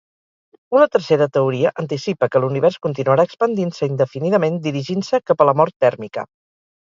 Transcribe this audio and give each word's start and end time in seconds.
Una 0.75 0.85
tercera 0.93 1.27
teoria 1.35 1.71
anticipa 1.83 2.29
que 2.35 2.41
l'univers 2.45 2.79
continuarà 2.85 3.27
expandint-se 3.29 3.91
indefinidament 3.91 4.59
dirigint-se 4.65 5.21
cap 5.31 5.45
a 5.45 5.49
la 5.51 5.55
mort 5.63 5.79
tèrmica. 5.87 6.27